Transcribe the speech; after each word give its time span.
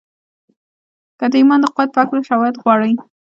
که 1.19 1.25
د 1.31 1.33
ايمان 1.39 1.59
د 1.61 1.65
قوت 1.75 1.89
په 1.93 1.99
هکله 2.03 2.21
شواهد 2.29 2.55
غواړئ. 2.63 2.91